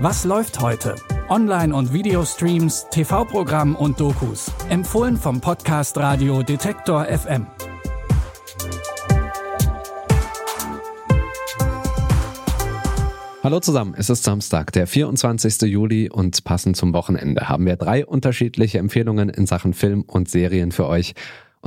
[0.00, 0.94] Was läuft heute?
[1.28, 4.52] Online- und Videostreams, TV-Programm und Dokus.
[4.68, 7.48] Empfohlen vom Podcast Radio Detektor FM.
[13.42, 15.62] Hallo zusammen, es ist Samstag, der 24.
[15.62, 20.70] Juli und passend zum Wochenende haben wir drei unterschiedliche Empfehlungen in Sachen Film und Serien
[20.70, 21.14] für euch.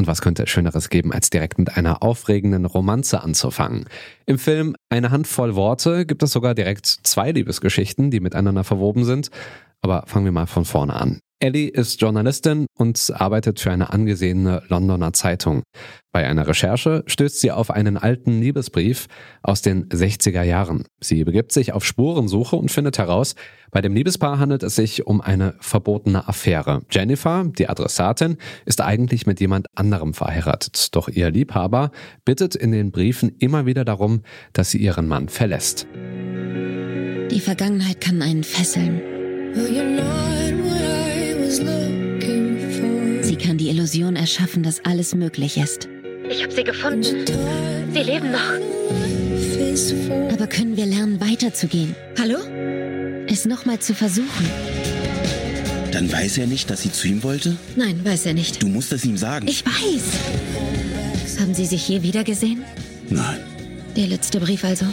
[0.00, 3.84] Und was könnte es Schöneres geben, als direkt mit einer aufregenden Romanze anzufangen?
[4.24, 9.28] Im Film Eine Handvoll Worte gibt es sogar direkt zwei Liebesgeschichten, die miteinander verwoben sind.
[9.82, 11.20] Aber fangen wir mal von vorne an.
[11.42, 15.62] Ellie ist Journalistin und arbeitet für eine angesehene Londoner Zeitung.
[16.12, 19.06] Bei einer Recherche stößt sie auf einen alten Liebesbrief
[19.42, 20.84] aus den 60er Jahren.
[21.00, 23.36] Sie begibt sich auf Spurensuche und findet heraus,
[23.70, 26.82] bei dem Liebespaar handelt es sich um eine verbotene Affäre.
[26.90, 30.94] Jennifer, die Adressatin, ist eigentlich mit jemand anderem verheiratet.
[30.94, 31.90] Doch ihr Liebhaber
[32.26, 35.86] bittet in den Briefen immer wieder darum, dass sie ihren Mann verlässt.
[37.30, 39.00] Die Vergangenheit kann einen fesseln.
[41.50, 45.88] Sie kann die Illusion erschaffen, dass alles möglich ist.
[46.30, 47.24] Ich habe sie gefunden.
[47.92, 48.38] Sie leben noch.
[50.32, 51.96] Aber können wir lernen, weiterzugehen?
[52.16, 52.38] Hallo?
[53.26, 54.46] Es nochmal zu versuchen.
[55.90, 57.56] Dann weiß er nicht, dass sie zu ihm wollte?
[57.74, 58.62] Nein, weiß er nicht.
[58.62, 59.48] Du musst es ihm sagen.
[59.48, 61.40] Ich weiß.
[61.40, 62.62] Haben Sie sich je wieder gesehen?
[63.08, 63.40] Nein.
[63.96, 64.86] Der letzte Brief also.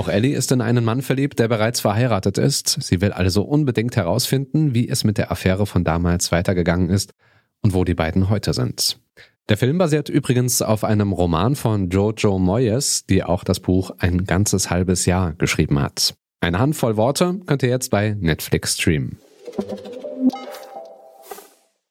[0.00, 2.78] Auch Ellie ist in einen Mann verliebt, der bereits verheiratet ist.
[2.80, 7.12] Sie will also unbedingt herausfinden, wie es mit der Affäre von damals weitergegangen ist
[7.60, 8.98] und wo die beiden heute sind.
[9.50, 14.24] Der Film basiert übrigens auf einem Roman von Jojo Moyes, die auch das Buch ein
[14.24, 16.14] ganzes halbes Jahr geschrieben hat.
[16.40, 19.18] Eine Handvoll Worte könnt ihr jetzt bei Netflix streamen.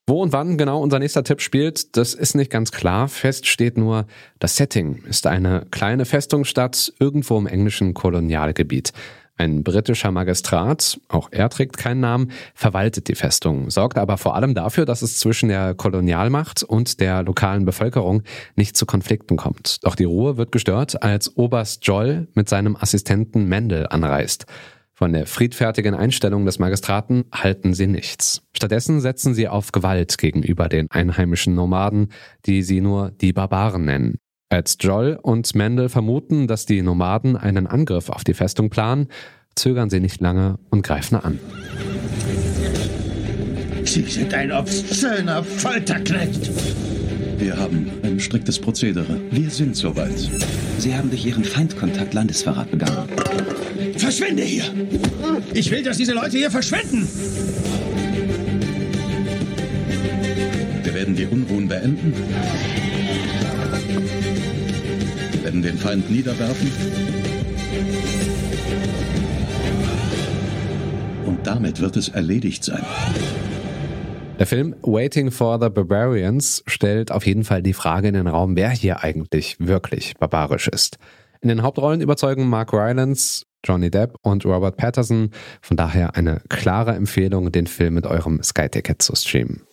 [0.09, 3.07] Wo und wann genau unser nächster Tipp spielt, das ist nicht ganz klar.
[3.07, 4.07] Fest steht nur,
[4.39, 8.91] das Setting ist eine kleine Festungsstadt irgendwo im englischen Kolonialgebiet.
[9.37, 14.55] Ein britischer Magistrat, auch er trägt keinen Namen, verwaltet die Festung, sorgt aber vor allem
[14.55, 18.23] dafür, dass es zwischen der Kolonialmacht und der lokalen Bevölkerung
[18.55, 19.77] nicht zu Konflikten kommt.
[19.83, 24.47] Doch die Ruhe wird gestört, als Oberst Joll mit seinem Assistenten Mendel anreist.
[24.99, 28.41] Von der friedfertigen Einstellung des Magistraten halten sie nichts.
[28.53, 32.11] Stattdessen setzen sie auf Gewalt gegenüber den einheimischen Nomaden,
[32.45, 34.17] die sie nur die Barbaren nennen.
[34.49, 39.07] Als Joll und Mendel vermuten, dass die Nomaden einen Angriff auf die Festung planen,
[39.55, 41.39] zögern sie nicht lange und greifen an.
[43.85, 46.51] Sie sind ein obszöner Folterknecht.
[47.39, 49.19] Wir haben ein striktes Prozedere.
[49.31, 50.29] Wir sind soweit.
[50.77, 53.07] Sie haben durch Ihren Feindkontakt Landesverrat begangen.
[53.95, 54.65] Verschwinde hier!
[55.53, 57.07] Ich will, dass diese Leute hier verschwinden!
[60.83, 62.13] Wir werden die Unruhen beenden.
[65.31, 66.69] Wir werden den Feind niederwerfen.
[71.25, 72.83] Und damit wird es erledigt sein.
[74.39, 78.55] Der Film Waiting for the Barbarians stellt auf jeden Fall die Frage in den Raum,
[78.55, 80.97] wer hier eigentlich wirklich barbarisch ist.
[81.41, 85.31] In den Hauptrollen überzeugen Mark Rylance, Johnny Depp und Robert Patterson.
[85.61, 89.63] Von daher eine klare Empfehlung, den Film mit eurem Sky-Ticket zu streamen.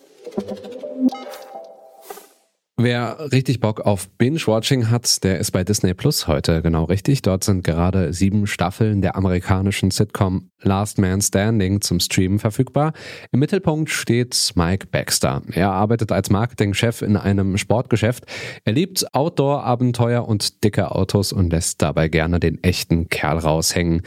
[2.79, 7.23] Wer richtig Bock auf Binge-Watching hat, der ist bei Disney Plus heute genau richtig.
[7.23, 12.93] Dort sind gerade sieben Staffeln der amerikanischen Sitcom Last Man Standing zum Streamen verfügbar.
[13.31, 15.41] Im Mittelpunkt steht Mike Baxter.
[15.53, 18.25] Er arbeitet als Marketingchef in einem Sportgeschäft.
[18.63, 24.03] Er liebt Outdoor-Abenteuer und dicke Autos und lässt dabei gerne den echten Kerl raushängen.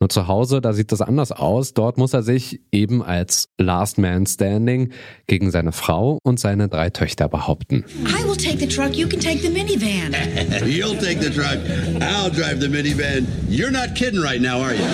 [0.00, 1.74] Nur zu Hause, da sieht das anders aus.
[1.74, 4.92] Dort muss er sich eben als Last Man Standing
[5.26, 7.84] gegen seine Frau und seine drei Töchter behaupten.
[8.06, 10.14] I will take the truck, you can take the minivan.
[10.66, 11.58] You'll take the truck,
[12.00, 13.26] I'll drive the minivan.
[13.48, 14.84] You're not kidding right now, are you?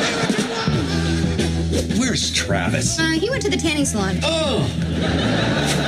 [1.99, 2.99] Where's Travis?
[2.99, 4.17] Uh, he went to the tanning salon.
[4.23, 4.67] Oh!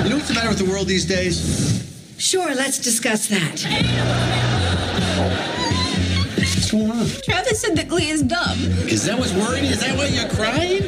[0.05, 1.83] You know what's the matter with the world these days?
[2.19, 3.65] Sure, let's discuss that.
[6.67, 7.07] What's going on?
[7.23, 8.59] Travis said that Glee is dumb.
[8.89, 9.71] Is that what's worrying you?
[9.71, 10.83] Is that why you're crying?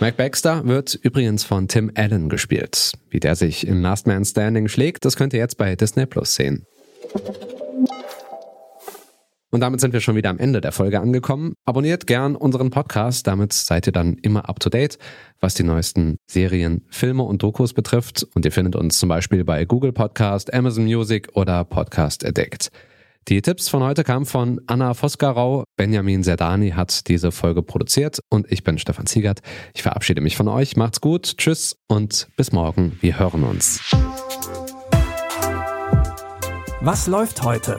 [0.00, 2.92] Mike Baxter wird übrigens von Tim Allen gespielt.
[3.08, 6.34] Wie der sich in Last Man Standing schlägt, das könnt ihr jetzt bei Disney Plus
[6.34, 6.66] sehen.
[9.56, 11.54] Und damit sind wir schon wieder am Ende der Folge angekommen.
[11.64, 14.98] Abonniert gern unseren Podcast, damit seid ihr dann immer up to date,
[15.40, 18.26] was die neuesten Serien, Filme und Dokus betrifft.
[18.34, 22.68] Und ihr findet uns zum Beispiel bei Google Podcast, Amazon Music oder Podcast Addict.
[23.28, 25.64] Die Tipps von heute kamen von Anna Voskarau.
[25.78, 29.40] Benjamin Serdani hat diese Folge produziert und ich bin Stefan Ziegert.
[29.72, 30.76] Ich verabschiede mich von euch.
[30.76, 31.38] Macht's gut.
[31.38, 32.98] Tschüss und bis morgen.
[33.00, 33.80] Wir hören uns.
[36.82, 37.78] Was läuft heute?